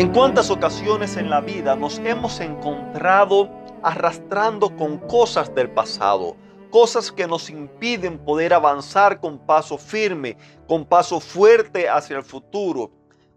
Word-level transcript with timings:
¿En 0.00 0.14
cuántas 0.14 0.48
ocasiones 0.48 1.18
en 1.18 1.28
la 1.28 1.42
vida 1.42 1.76
nos 1.76 1.98
hemos 1.98 2.40
encontrado 2.40 3.50
arrastrando 3.82 4.74
con 4.74 4.96
cosas 4.96 5.54
del 5.54 5.70
pasado? 5.70 6.38
Cosas 6.70 7.12
que 7.12 7.26
nos 7.26 7.50
impiden 7.50 8.16
poder 8.16 8.54
avanzar 8.54 9.20
con 9.20 9.38
paso 9.38 9.76
firme, 9.76 10.38
con 10.66 10.86
paso 10.86 11.20
fuerte 11.20 11.86
hacia 11.86 12.16
el 12.16 12.24
futuro. 12.24 12.90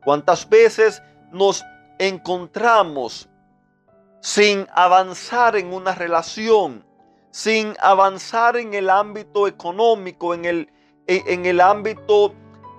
¿Cuántas 0.06 0.48
veces 0.48 1.04
nos 1.34 1.66
encontramos 2.00 3.28
sin 4.22 4.66
avanzar 4.74 5.58
en 5.58 5.74
una 5.74 5.94
relación, 5.94 6.86
sin 7.30 7.74
avanzar 7.82 8.56
en 8.56 8.74
el 8.74 8.90
ámbito 8.90 9.50
económico, 9.50 10.34
en 10.34 10.46
el, 10.46 10.70
en 11.08 11.46
el 11.46 11.60
ámbito 11.60 12.34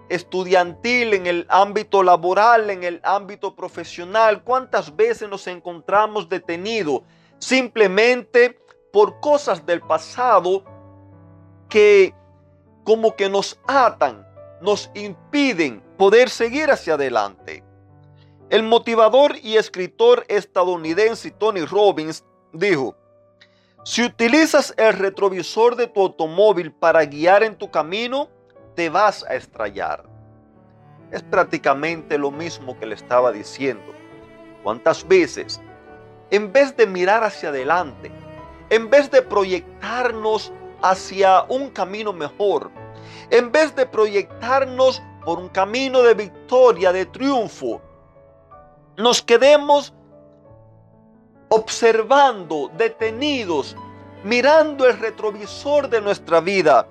estudiantil, 0.09 1.15
en 1.15 1.27
el 1.27 1.47
ámbito 1.49 2.03
laboral, 2.03 2.71
en 2.71 2.85
el 2.85 3.01
ámbito 3.03 3.55
profesional. 3.55 4.43
¿Cuántas 4.43 4.95
veces 4.95 5.29
nos 5.29 5.47
encontramos 5.47 6.29
detenidos 6.29 7.03
simplemente 7.39 8.59
por 8.93 9.21
cosas 9.21 9.65
del 9.67 9.81
pasado 9.81 10.65
que 11.69 12.15
como 12.85 13.17
que 13.17 13.29
nos 13.29 13.59
atan, 13.67 14.27
nos 14.61 14.91
impiden 14.95 15.83
poder 15.97 16.29
seguir 16.29 16.71
hacia 16.71 16.95
adelante? 16.95 17.65
El 18.51 18.63
motivador 18.63 19.37
y 19.43 19.57
escritor 19.57 20.25
estadounidense 20.29 21.31
Tony 21.31 21.65
Robbins 21.65 22.25
dijo, 22.53 22.95
si 23.85 24.03
utilizas 24.03 24.73
el 24.79 24.95
retrovisor 24.95 25.77
de 25.77 25.87
tu 25.87 26.01
automóvil 26.01 26.73
para 26.73 27.05
guiar 27.05 27.43
en 27.43 27.57
tu 27.57 27.71
camino, 27.71 28.31
te 28.75 28.89
vas 28.89 29.25
a 29.29 29.35
estrellar. 29.35 30.05
Es 31.11 31.23
prácticamente 31.23 32.19
lo 32.19 32.31
mismo 32.31 32.79
que 32.79 32.87
le 32.87 32.95
estaba 32.95 33.33
diciendo. 33.33 33.93
¿Cuántas 34.63 35.07
veces, 35.07 35.61
en 36.31 36.53
vez 36.53 36.77
de 36.77 36.87
mirar 36.87 37.23
hacia 37.23 37.51
adelante, 37.51 38.11
en 38.71 38.91
vez 38.91 39.11
de 39.11 39.23
proyectarnos 39.23 40.53
hacia 40.83 41.43
un 41.45 41.71
camino 41.71 42.13
mejor, 42.13 42.71
en 43.31 43.53
vez 43.53 43.75
de 43.77 43.87
proyectarnos 43.87 45.03
por 45.25 45.39
un 45.39 45.49
camino 45.49 46.03
de 46.03 46.15
victoria, 46.15 46.93
de 46.93 47.07
triunfo, 47.07 47.81
nos 48.97 49.23
quedemos 49.23 49.93
observando, 51.49 52.71
detenidos, 52.77 53.77
mirando 54.25 54.87
el 54.87 54.99
retrovisor 54.99 55.89
de 55.89 56.01
nuestra 56.01 56.41
vida, 56.41 56.89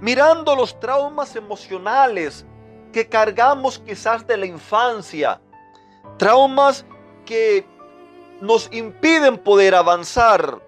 mirando 0.00 0.56
los 0.56 0.78
traumas 0.80 1.36
emocionales 1.36 2.46
que 2.92 3.08
cargamos 3.08 3.78
quizás 3.78 4.26
de 4.26 4.36
la 4.36 4.46
infancia, 4.46 5.40
traumas 6.16 6.84
que 7.24 7.66
nos 8.40 8.68
impiden 8.72 9.36
poder 9.38 9.74
avanzar. 9.74 10.60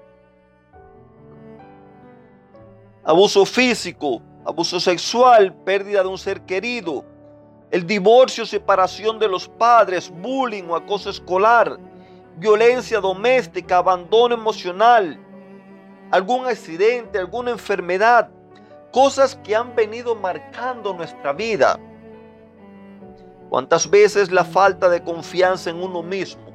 Abuso 3.05 3.45
físico, 3.45 4.23
abuso 4.45 4.79
sexual, 4.79 5.53
pérdida 5.65 6.03
de 6.03 6.09
un 6.09 6.19
ser 6.19 6.43
querido, 6.43 7.05
el 7.71 7.87
divorcio, 7.87 8.45
separación 8.45 9.19
de 9.19 9.27
los 9.27 9.49
padres, 9.49 10.11
bullying 10.11 10.65
o 10.69 10.77
acoso 10.77 11.11
escolar, 11.11 11.79
violencia 12.37 13.01
doméstica, 13.01 13.79
abandono 13.79 14.35
emocional, 14.35 15.19
algún 16.11 16.47
accidente, 16.47 17.19
alguna 17.19 17.51
enfermedad, 17.51 18.31
cosas 18.93 19.37
que 19.43 19.57
han 19.57 19.75
venido 19.75 20.15
marcando 20.15 20.93
nuestra 20.93 21.33
vida. 21.33 21.81
¿Cuántas 23.49 23.91
veces 23.91 24.31
la 24.31 24.45
falta 24.45 24.89
de 24.89 25.03
confianza 25.03 25.71
en 25.71 25.83
uno 25.83 26.03
mismo 26.03 26.53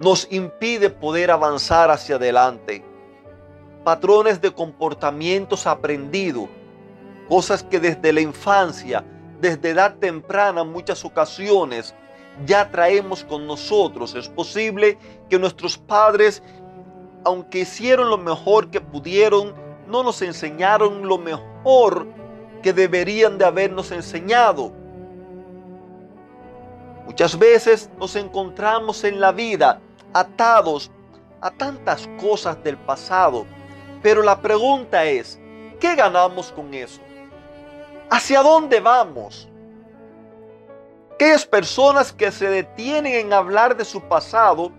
nos 0.00 0.30
impide 0.30 0.90
poder 0.90 1.30
avanzar 1.30 1.90
hacia 1.90 2.16
adelante? 2.16 2.84
Patrones 3.84 4.40
de 4.40 4.52
comportamientos 4.52 5.66
aprendidos, 5.66 6.48
cosas 7.28 7.62
que 7.62 7.78
desde 7.78 8.12
la 8.12 8.20
infancia, 8.20 9.04
desde 9.40 9.70
edad 9.70 9.96
temprana, 9.96 10.64
muchas 10.64 11.04
ocasiones, 11.04 11.94
ya 12.44 12.68
traemos 12.70 13.24
con 13.24 13.46
nosotros. 13.46 14.14
Es 14.16 14.28
posible 14.28 14.98
que 15.30 15.38
nuestros 15.38 15.78
padres, 15.78 16.42
aunque 17.24 17.60
hicieron 17.60 18.10
lo 18.10 18.18
mejor 18.18 18.70
que 18.70 18.80
pudieron, 18.80 19.65
no 19.88 20.02
nos 20.02 20.22
enseñaron 20.22 21.06
lo 21.06 21.18
mejor 21.18 22.06
que 22.62 22.72
deberían 22.72 23.38
de 23.38 23.44
habernos 23.44 23.90
enseñado. 23.92 24.72
Muchas 27.06 27.38
veces 27.38 27.90
nos 27.98 28.16
encontramos 28.16 29.04
en 29.04 29.20
la 29.20 29.32
vida 29.32 29.80
atados 30.12 30.90
a 31.40 31.50
tantas 31.50 32.08
cosas 32.20 32.62
del 32.64 32.76
pasado, 32.76 33.46
pero 34.02 34.22
la 34.22 34.40
pregunta 34.40 35.04
es, 35.04 35.38
¿qué 35.78 35.94
ganamos 35.94 36.50
con 36.52 36.74
eso? 36.74 37.00
¿Hacia 38.10 38.42
dónde 38.42 38.80
vamos? 38.80 39.48
Aquellas 41.14 41.46
personas 41.46 42.12
que 42.12 42.30
se 42.30 42.48
detienen 42.48 43.14
en 43.14 43.32
hablar 43.32 43.76
de 43.76 43.84
su 43.84 44.00
pasado 44.02 44.72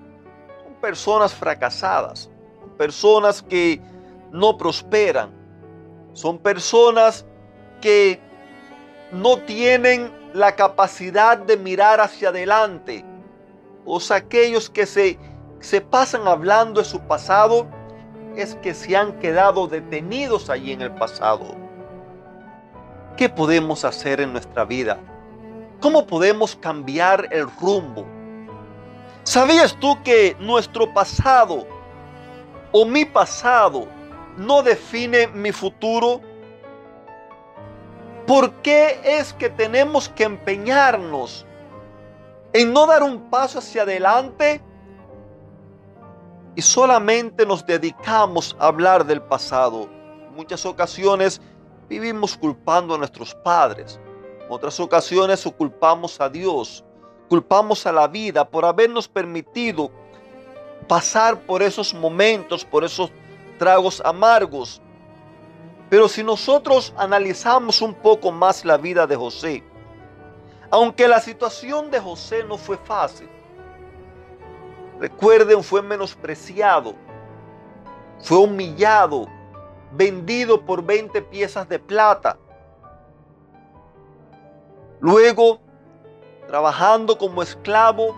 son 0.63 0.73
personas 0.81 1.33
fracasadas, 1.33 2.29
personas 2.77 3.41
que 3.41 3.81
no 4.31 4.57
prosperan. 4.57 5.31
Son 6.13 6.37
personas 6.37 7.25
que 7.81 8.19
no 9.11 9.37
tienen 9.39 10.11
la 10.33 10.55
capacidad 10.55 11.37
de 11.37 11.57
mirar 11.57 12.01
hacia 12.01 12.29
adelante. 12.29 13.05
O 13.85 13.99
aquellos 14.11 14.69
que 14.69 14.85
se, 14.85 15.17
se 15.59 15.81
pasan 15.81 16.27
hablando 16.27 16.81
de 16.81 16.85
su 16.85 16.99
pasado 17.01 17.67
es 18.35 18.55
que 18.55 18.73
se 18.73 18.95
han 18.95 19.17
quedado 19.19 19.67
detenidos 19.67 20.49
allí 20.49 20.71
en 20.71 20.81
el 20.81 20.91
pasado. 20.93 21.55
¿Qué 23.15 23.29
podemos 23.29 23.83
hacer 23.83 24.21
en 24.21 24.33
nuestra 24.33 24.65
vida? 24.65 24.99
¿Cómo 25.79 26.05
podemos 26.05 26.55
cambiar 26.55 27.27
el 27.31 27.49
rumbo? 27.59 28.05
¿Sabías 29.23 29.75
tú 29.79 29.97
que 30.03 30.35
nuestro 30.39 30.93
pasado 30.93 31.67
o 32.71 32.85
mi 32.85 33.05
pasado 33.05 33.87
no 34.37 34.61
define 34.61 35.27
mi 35.27 35.51
futuro? 35.51 36.21
¿Por 38.25 38.51
qué 38.61 38.99
es 39.03 39.33
que 39.33 39.49
tenemos 39.49 40.09
que 40.09 40.23
empeñarnos 40.23 41.45
en 42.53 42.71
no 42.71 42.85
dar 42.85 43.03
un 43.03 43.29
paso 43.29 43.59
hacia 43.59 43.81
adelante 43.81 44.61
y 46.55 46.61
solamente 46.61 47.45
nos 47.45 47.65
dedicamos 47.65 48.55
a 48.59 48.67
hablar 48.67 49.05
del 49.05 49.21
pasado? 49.21 49.89
En 50.27 50.35
muchas 50.35 50.65
ocasiones 50.65 51.41
vivimos 51.89 52.37
culpando 52.37 52.95
a 52.95 52.97
nuestros 52.97 53.33
padres. 53.33 53.99
En 54.45 54.51
otras 54.51 54.79
ocasiones 54.79 55.49
culpamos 55.57 56.21
a 56.21 56.29
Dios. 56.29 56.83
Culpamos 57.29 57.85
a 57.85 57.91
la 57.91 58.07
vida 58.07 58.47
por 58.47 58.65
habernos 58.65 59.07
permitido 59.07 59.89
pasar 60.87 61.39
por 61.39 61.63
esos 61.63 61.93
momentos, 61.93 62.63
por 62.63 62.83
esos 62.83 63.11
tragos 63.57 64.01
amargos. 64.03 64.81
Pero 65.89 66.07
si 66.07 66.23
nosotros 66.23 66.93
analizamos 66.97 67.81
un 67.81 67.93
poco 67.93 68.31
más 68.31 68.65
la 68.65 68.77
vida 68.77 69.07
de 69.07 69.15
José, 69.15 69.63
aunque 70.69 71.07
la 71.07 71.21
situación 71.21 71.89
de 71.89 71.99
José 71.99 72.43
no 72.43 72.57
fue 72.57 72.77
fácil, 72.77 73.29
recuerden, 74.99 75.63
fue 75.63 75.81
menospreciado, 75.81 76.93
fue 78.19 78.37
humillado, 78.37 79.27
vendido 79.93 80.65
por 80.65 80.83
20 80.83 81.21
piezas 81.21 81.69
de 81.69 81.79
plata. 81.79 82.37
Luego, 84.99 85.61
trabajando 86.47 87.17
como 87.17 87.41
esclavo, 87.41 88.13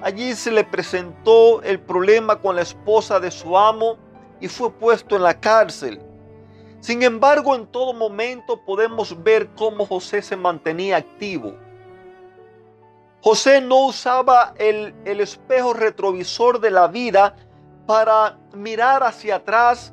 allí 0.00 0.34
se 0.34 0.50
le 0.50 0.64
presentó 0.64 1.60
el 1.62 1.78
problema 1.78 2.40
con 2.40 2.56
la 2.56 2.62
esposa 2.62 3.20
de 3.20 3.30
su 3.30 3.58
amo 3.58 3.98
y 4.40 4.48
fue 4.48 4.72
puesto 4.72 5.16
en 5.16 5.22
la 5.22 5.38
cárcel. 5.38 6.00
Sin 6.80 7.02
embargo, 7.02 7.54
en 7.54 7.66
todo 7.66 7.92
momento 7.92 8.64
podemos 8.64 9.22
ver 9.22 9.48
cómo 9.56 9.86
José 9.86 10.22
se 10.22 10.36
mantenía 10.36 10.98
activo. 10.98 11.54
José 13.22 13.60
no 13.60 13.86
usaba 13.86 14.54
el, 14.56 14.94
el 15.04 15.20
espejo 15.20 15.72
retrovisor 15.72 16.60
de 16.60 16.70
la 16.70 16.86
vida 16.86 17.34
para 17.86 18.38
mirar 18.54 19.02
hacia 19.02 19.36
atrás. 19.36 19.92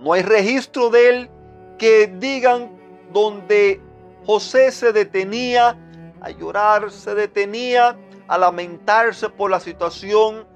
No 0.00 0.14
hay 0.14 0.22
registro 0.22 0.90
de 0.90 1.08
él 1.08 1.30
que 1.78 2.08
digan 2.18 2.70
donde 3.12 3.80
José 4.26 4.72
se 4.72 4.92
detenía 4.92 5.78
a 6.20 6.30
llorar, 6.30 6.90
se 6.90 7.14
detenía 7.14 7.96
a 8.26 8.38
lamentarse 8.38 9.28
por 9.28 9.50
la 9.50 9.60
situación. 9.60 10.46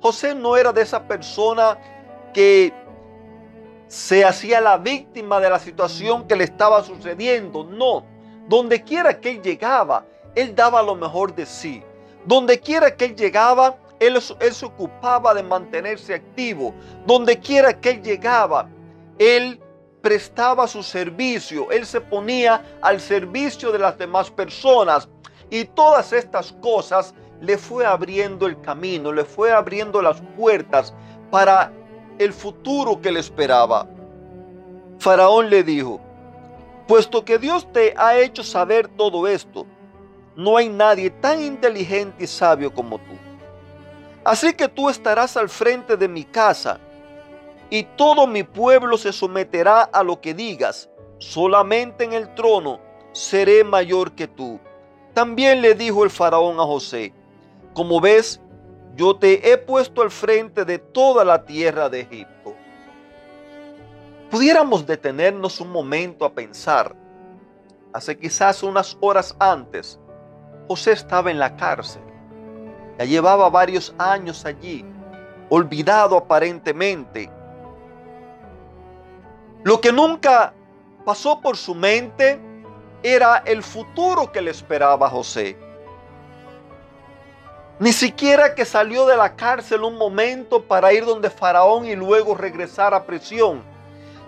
José 0.00 0.34
no 0.34 0.56
era 0.56 0.72
de 0.72 0.82
esa 0.82 1.06
persona 1.06 1.78
que 2.34 2.74
se 3.88 4.24
hacía 4.24 4.60
la 4.60 4.76
víctima 4.76 5.40
de 5.40 5.48
la 5.48 5.58
situación 5.58 6.26
que 6.26 6.36
le 6.36 6.44
estaba 6.44 6.82
sucediendo. 6.82 7.64
No, 7.64 8.04
donde 8.48 8.82
quiera 8.82 9.20
que 9.20 9.30
él 9.30 9.42
llegaba, 9.42 10.04
él 10.34 10.54
daba 10.54 10.82
lo 10.82 10.94
mejor 10.94 11.34
de 11.34 11.46
sí. 11.46 11.82
Donde 12.26 12.60
quiera 12.60 12.94
que 12.94 13.06
él 13.06 13.16
llegaba, 13.16 13.76
él, 14.00 14.18
él 14.40 14.54
se 14.54 14.66
ocupaba 14.66 15.32
de 15.32 15.42
mantenerse 15.42 16.14
activo. 16.14 16.74
Donde 17.06 17.38
quiera 17.38 17.80
que 17.80 17.90
él 17.90 18.02
llegaba, 18.02 18.68
él 19.18 19.60
prestaba 20.02 20.66
su 20.66 20.82
servicio, 20.82 21.70
él 21.70 21.86
se 21.86 22.00
ponía 22.00 22.62
al 22.82 23.00
servicio 23.00 23.72
de 23.72 23.78
las 23.78 23.96
demás 23.96 24.30
personas. 24.30 25.08
Y 25.50 25.64
todas 25.64 26.12
estas 26.12 26.52
cosas 26.60 27.14
le 27.40 27.56
fue 27.58 27.86
abriendo 27.86 28.46
el 28.46 28.60
camino, 28.60 29.12
le 29.12 29.24
fue 29.24 29.52
abriendo 29.52 30.02
las 30.02 30.20
puertas 30.36 30.92
para 31.30 31.72
el 32.18 32.32
futuro 32.32 33.00
que 33.00 33.12
le 33.12 33.20
esperaba. 33.20 33.86
Faraón 34.98 35.50
le 35.50 35.62
dijo, 35.62 36.00
puesto 36.86 37.24
que 37.24 37.38
Dios 37.38 37.70
te 37.72 37.94
ha 37.96 38.18
hecho 38.18 38.42
saber 38.42 38.88
todo 38.88 39.26
esto, 39.26 39.66
no 40.36 40.56
hay 40.56 40.68
nadie 40.68 41.10
tan 41.10 41.42
inteligente 41.42 42.24
y 42.24 42.26
sabio 42.26 42.72
como 42.72 42.98
tú. 42.98 43.14
Así 44.24 44.54
que 44.54 44.68
tú 44.68 44.88
estarás 44.88 45.36
al 45.36 45.48
frente 45.48 45.96
de 45.96 46.08
mi 46.08 46.24
casa 46.24 46.80
y 47.70 47.82
todo 47.82 48.26
mi 48.26 48.42
pueblo 48.42 48.96
se 48.96 49.12
someterá 49.12 49.82
a 49.82 50.02
lo 50.02 50.20
que 50.20 50.34
digas. 50.34 50.88
Solamente 51.18 52.04
en 52.04 52.12
el 52.12 52.34
trono 52.34 52.80
seré 53.12 53.64
mayor 53.64 54.12
que 54.12 54.26
tú. 54.26 54.58
También 55.12 55.62
le 55.62 55.74
dijo 55.74 56.04
el 56.04 56.10
faraón 56.10 56.58
a 56.58 56.64
José, 56.64 57.12
como 57.74 58.00
ves, 58.00 58.40
yo 58.96 59.16
te 59.16 59.50
he 59.50 59.58
puesto 59.58 60.02
al 60.02 60.10
frente 60.10 60.64
de 60.64 60.78
toda 60.78 61.24
la 61.24 61.44
tierra 61.44 61.88
de 61.88 62.00
Egipto. 62.00 62.54
Pudiéramos 64.30 64.86
detenernos 64.86 65.60
un 65.60 65.70
momento 65.70 66.24
a 66.24 66.32
pensar. 66.32 66.94
Hace 67.92 68.18
quizás 68.18 68.62
unas 68.62 68.96
horas 69.00 69.34
antes, 69.38 69.98
José 70.68 70.92
estaba 70.92 71.30
en 71.30 71.38
la 71.38 71.56
cárcel. 71.56 72.02
Ya 72.98 73.04
llevaba 73.04 73.48
varios 73.50 73.94
años 73.98 74.44
allí, 74.44 74.84
olvidado 75.48 76.16
aparentemente. 76.16 77.30
Lo 79.64 79.80
que 79.80 79.92
nunca 79.92 80.52
pasó 81.04 81.40
por 81.40 81.56
su 81.56 81.74
mente 81.74 82.40
era 83.02 83.38
el 83.38 83.62
futuro 83.62 84.30
que 84.30 84.40
le 84.40 84.50
esperaba 84.50 85.06
a 85.06 85.10
José. 85.10 85.56
Ni 87.84 87.92
siquiera 87.92 88.54
que 88.54 88.64
salió 88.64 89.04
de 89.04 89.14
la 89.14 89.36
cárcel 89.36 89.82
un 89.82 89.98
momento 89.98 90.62
para 90.62 90.94
ir 90.94 91.04
donde 91.04 91.28
Faraón 91.28 91.84
y 91.84 91.94
luego 91.94 92.34
regresar 92.34 92.94
a 92.94 93.04
prisión, 93.04 93.62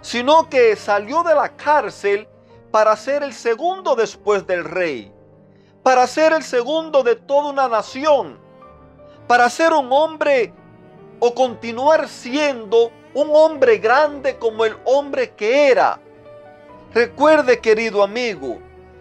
sino 0.03 0.51
que 0.51 0.77
salió 0.77 1.23
de 1.23 1.35
la 1.35 1.49
cárcel 1.57 2.29
para 2.71 2.95
ser 2.97 3.23
el 3.23 3.33
segundo 3.33 3.97
después 3.97 4.47
del 4.47 4.63
rey, 4.63 5.11
para 5.83 6.07
ser 6.07 6.35
el 6.35 6.43
segundo 6.43 7.03
de 7.03 7.17
toda 7.17 7.49
una 7.49 7.67
nación, 7.67 8.39
para 9.27 9.49
ser 9.49 9.73
un 9.73 9.91
hombre 9.91 10.53
o 11.19 11.33
continuar 11.33 12.11
siendo 12.11 12.91
un 13.15 13.31
hombre 13.33 13.79
grande 13.79 14.37
como 14.37 14.67
el 14.67 14.77
hombre 14.85 15.31
que 15.31 15.71
era. 15.71 15.99
Recuerde, 16.93 17.59
querido 17.61 18.03
amigo, 18.03 18.59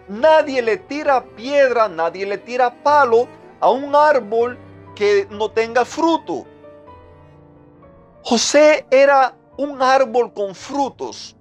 nadie 0.08 0.62
le 0.62 0.78
tira 0.78 1.22
piedra, 1.36 1.88
nadie 1.88 2.24
le 2.24 2.38
tira 2.38 2.72
palo 2.82 3.28
a 3.60 3.70
un 3.70 3.94
árbol 3.94 4.58
que 4.94 5.26
no 5.30 5.50
tenga 5.50 5.84
fruto. 5.84 6.46
José 8.22 8.86
era 8.90 9.34
un 9.56 9.80
árbol 9.80 10.32
con 10.32 10.54
frutos. 10.54 11.36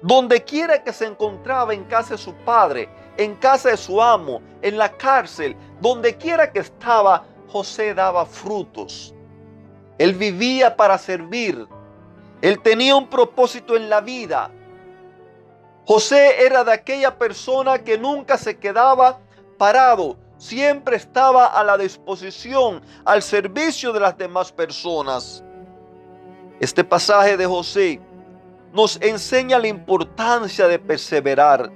Donde 0.00 0.44
quiera 0.44 0.84
que 0.84 0.92
se 0.92 1.06
encontraba 1.06 1.74
en 1.74 1.82
casa 1.84 2.14
de 2.14 2.18
su 2.18 2.32
padre, 2.32 2.88
en 3.16 3.34
casa 3.34 3.70
de 3.70 3.76
su 3.76 4.00
amo, 4.00 4.40
en 4.62 4.78
la 4.78 4.92
cárcel, 4.92 5.56
donde 5.80 6.16
quiera 6.16 6.52
que 6.52 6.60
estaba, 6.60 7.24
José 7.48 7.94
daba 7.94 8.24
frutos. 8.24 9.12
Él 9.98 10.14
vivía 10.14 10.76
para 10.76 10.96
servir. 10.98 11.66
Él 12.40 12.60
tenía 12.62 12.94
un 12.94 13.08
propósito 13.08 13.76
en 13.76 13.90
la 13.90 14.00
vida. 14.00 14.52
José 15.84 16.44
era 16.44 16.62
de 16.62 16.72
aquella 16.72 17.18
persona 17.18 17.78
que 17.78 17.98
nunca 17.98 18.38
se 18.38 18.58
quedaba 18.58 19.18
parado, 19.56 20.16
siempre 20.38 20.96
estaba 20.96 21.46
a 21.46 21.62
la 21.62 21.76
disposición, 21.76 22.80
al 23.04 23.22
servicio 23.22 23.92
de 23.92 24.00
las 24.00 24.16
demás 24.16 24.50
personas. 24.50 25.44
Este 26.60 26.82
pasaje 26.82 27.36
de 27.36 27.46
José 27.46 28.00
nos 28.72 29.00
enseña 29.02 29.58
la 29.58 29.68
importancia 29.68 30.66
de 30.66 30.78
perseverar. 30.78 31.70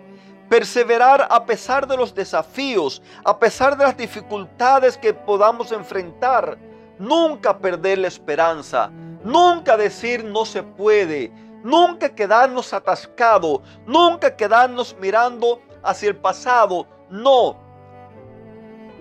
Perseverar 0.49 1.27
a 1.31 1.45
pesar 1.45 1.87
de 1.87 1.97
los 1.97 2.15
desafíos, 2.15 3.03
a 3.25 3.39
pesar 3.39 3.77
de 3.77 3.85
las 3.85 3.97
dificultades 3.97 4.97
que 4.97 5.15
podamos 5.15 5.73
enfrentar. 5.73 6.59
Nunca 6.99 7.57
perder 7.57 7.99
la 7.99 8.09
esperanza. 8.09 8.91
Nunca 9.25 9.77
decir 9.77 10.25
no 10.25 10.45
se 10.45 10.63
puede. 10.63 11.33
Nunca 11.63 12.15
quedarnos 12.15 12.73
atascados. 12.73 13.61
Nunca 13.87 14.37
quedarnos 14.37 14.95
mirando 15.01 15.61
hacia 15.83 16.11
el 16.11 16.17
pasado. 16.17 16.87
No, 17.09 17.57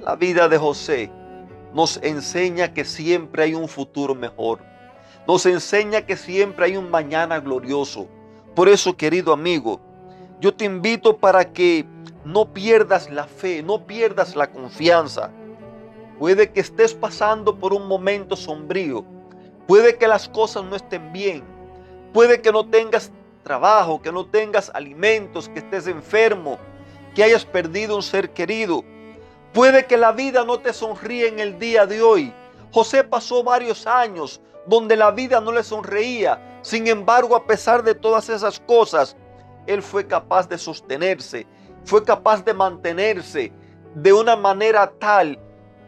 la 0.01 0.15
vida 0.15 0.49
de 0.49 0.57
José 0.57 1.11
nos 1.73 1.97
enseña 2.03 2.73
que 2.73 2.83
siempre 2.83 3.43
hay 3.43 3.53
un 3.53 3.67
futuro 3.67 4.15
mejor. 4.15 4.59
Nos 5.27 5.45
enseña 5.45 6.05
que 6.05 6.17
siempre 6.17 6.65
hay 6.65 6.77
un 6.77 6.89
mañana 6.89 7.39
glorioso. 7.39 8.07
Por 8.55 8.67
eso, 8.67 8.97
querido 8.97 9.31
amigo, 9.31 9.79
yo 10.39 10.53
te 10.53 10.65
invito 10.65 11.17
para 11.17 11.45
que 11.45 11.85
no 12.25 12.51
pierdas 12.51 13.09
la 13.09 13.25
fe, 13.25 13.61
no 13.61 13.85
pierdas 13.85 14.35
la 14.35 14.51
confianza. 14.51 15.29
Puede 16.19 16.51
que 16.51 16.59
estés 16.59 16.93
pasando 16.93 17.55
por 17.55 17.73
un 17.73 17.87
momento 17.87 18.35
sombrío. 18.35 19.05
Puede 19.67 19.97
que 19.97 20.07
las 20.07 20.27
cosas 20.27 20.63
no 20.65 20.75
estén 20.75 21.13
bien. 21.13 21.43
Puede 22.11 22.41
que 22.41 22.51
no 22.51 22.65
tengas 22.65 23.11
trabajo, 23.43 24.01
que 24.01 24.11
no 24.11 24.25
tengas 24.25 24.71
alimentos, 24.73 25.47
que 25.47 25.59
estés 25.59 25.87
enfermo, 25.87 26.57
que 27.15 27.23
hayas 27.23 27.45
perdido 27.45 27.95
un 27.95 28.03
ser 28.03 28.31
querido. 28.31 28.83
Puede 29.53 29.85
que 29.85 29.97
la 29.97 30.13
vida 30.13 30.45
no 30.45 30.59
te 30.59 30.71
sonríe 30.71 31.27
en 31.27 31.39
el 31.39 31.59
día 31.59 31.85
de 31.85 32.01
hoy. 32.01 32.33
José 32.71 33.03
pasó 33.03 33.43
varios 33.43 33.85
años 33.85 34.39
donde 34.65 34.95
la 34.95 35.11
vida 35.11 35.41
no 35.41 35.51
le 35.51 35.63
sonreía. 35.63 36.59
Sin 36.61 36.87
embargo, 36.87 37.35
a 37.35 37.45
pesar 37.45 37.83
de 37.83 37.93
todas 37.93 38.29
esas 38.29 38.61
cosas, 38.61 39.17
él 39.67 39.81
fue 39.81 40.07
capaz 40.07 40.47
de 40.47 40.57
sostenerse, 40.57 41.45
fue 41.83 42.03
capaz 42.03 42.45
de 42.45 42.53
mantenerse 42.53 43.51
de 43.93 44.13
una 44.13 44.37
manera 44.37 44.89
tal 44.99 45.37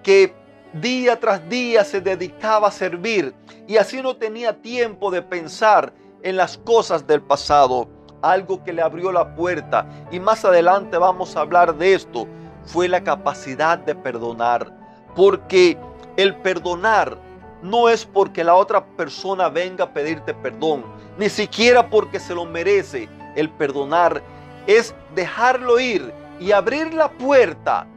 que 0.01 0.33
día 0.73 1.17
tras 1.19 1.47
día 1.47 1.85
se 1.85 2.01
dedicaba 2.01 2.67
a 2.67 2.71
servir 2.71 3.33
y 3.65 3.77
así 3.77 4.01
no 4.01 4.17
tenía 4.17 4.61
tiempo 4.61 5.09
de 5.09 5.21
pensar 5.21 5.93
en 6.21 6.35
las 6.35 6.57
cosas 6.57 7.07
del 7.07 7.21
pasado, 7.21 7.87
algo 8.21 8.61
que 8.63 8.73
le 8.73 8.81
abrió 8.81 9.11
la 9.11 9.35
puerta 9.35 9.87
y 10.11 10.19
más 10.19 10.43
adelante 10.43 10.97
vamos 10.97 11.35
a 11.35 11.41
hablar 11.41 11.77
de 11.77 11.93
esto 11.93 12.27
fue 12.65 12.87
la 12.87 13.03
capacidad 13.03 13.77
de 13.77 13.95
perdonar. 13.95 14.71
Porque 15.15 15.77
el 16.17 16.35
perdonar 16.37 17.17
no 17.61 17.87
es 17.87 18.05
porque 18.05 18.43
la 18.43 18.55
otra 18.55 18.85
persona 18.85 19.47
venga 19.49 19.85
a 19.85 19.93
pedirte 19.93 20.33
perdón, 20.33 20.83
ni 21.17 21.29
siquiera 21.29 21.89
porque 21.89 22.19
se 22.19 22.35
lo 22.35 22.45
merece. 22.45 23.07
El 23.35 23.49
perdonar 23.49 24.21
es 24.67 24.93
dejarlo 25.15 25.79
ir 25.79 26.13
y 26.39 26.51
abrir 26.51 26.93
la 26.93 27.09
puerta 27.09 27.87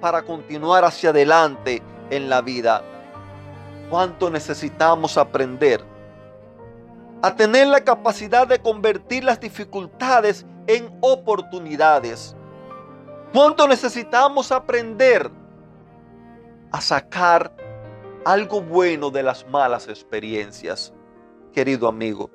para 0.00 0.22
continuar 0.22 0.84
hacia 0.84 1.10
adelante 1.10 1.82
en 2.10 2.28
la 2.28 2.40
vida. 2.40 2.82
¿Cuánto 3.90 4.30
necesitamos 4.30 5.16
aprender? 5.16 5.82
A 7.22 7.34
tener 7.34 7.66
la 7.66 7.80
capacidad 7.80 8.46
de 8.46 8.60
convertir 8.60 9.24
las 9.24 9.40
dificultades 9.40 10.46
en 10.66 10.96
oportunidades. 11.00 12.35
¿Cuánto 13.36 13.68
necesitamos 13.68 14.50
aprender 14.50 15.30
a 16.72 16.80
sacar 16.80 17.54
algo 18.24 18.62
bueno 18.62 19.10
de 19.10 19.22
las 19.22 19.46
malas 19.46 19.88
experiencias? 19.88 20.94
Querido 21.52 21.86
amigo, 21.86 22.30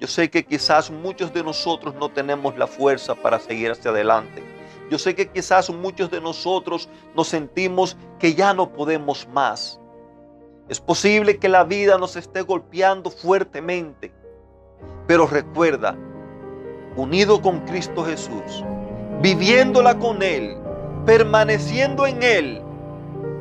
yo 0.00 0.08
sé 0.08 0.30
que 0.30 0.42
quizás 0.42 0.90
muchos 0.90 1.34
de 1.34 1.44
nosotros 1.44 1.94
no 1.96 2.08
tenemos 2.08 2.56
la 2.56 2.66
fuerza 2.66 3.14
para 3.14 3.38
seguir 3.38 3.72
hacia 3.72 3.90
adelante. 3.90 4.42
Yo 4.90 4.98
sé 4.98 5.14
que 5.14 5.28
quizás 5.28 5.68
muchos 5.68 6.10
de 6.10 6.22
nosotros 6.22 6.88
nos 7.14 7.28
sentimos 7.28 7.98
que 8.18 8.32
ya 8.32 8.54
no 8.54 8.72
podemos 8.72 9.28
más. 9.28 9.78
Es 10.70 10.80
posible 10.80 11.38
que 11.38 11.50
la 11.50 11.64
vida 11.64 11.98
nos 11.98 12.16
esté 12.16 12.40
golpeando 12.40 13.10
fuertemente. 13.10 14.14
Pero 15.06 15.26
recuerda, 15.26 15.94
unido 16.96 17.42
con 17.42 17.60
Cristo 17.66 18.02
Jesús, 18.02 18.64
viviéndola 19.22 19.94
con 19.94 20.20
Él, 20.20 20.56
permaneciendo 21.06 22.06
en 22.06 22.22
Él, 22.22 22.60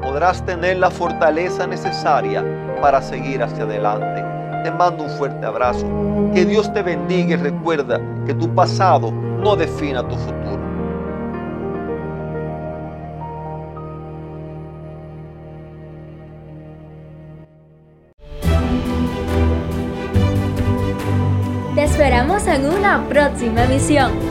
podrás 0.02 0.46
tener 0.46 0.78
la 0.78 0.92
fortaleza 0.92 1.66
necesaria 1.66 2.46
para 2.82 3.02
seguir 3.02 3.42
hacia 3.42 3.64
adelante. 3.64 4.24
Te 4.64 4.72
mando 4.72 5.06
un 5.06 5.10
fuerte 5.10 5.44
abrazo. 5.44 5.88
Que 6.36 6.46
Dios 6.46 6.72
te 6.72 6.84
bendiga 6.84 7.34
y 7.34 7.36
recuerda 7.36 8.00
que 8.28 8.34
tu 8.36 8.48
pasado 8.54 9.12
no 9.12 9.56
defina 9.56 10.08
tu 10.08 10.16
futuro. 10.16 10.62
Te 21.74 21.84
esperamos 21.84 22.46
en 22.46 22.68
una 22.68 23.04
próxima 23.10 23.64
emisión. 23.64 24.31